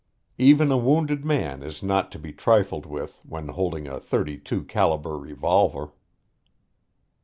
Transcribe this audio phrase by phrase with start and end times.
[0.39, 4.63] Even a wounded man is not to be trifled with when holding a thirty two
[4.63, 5.89] caliber revolver.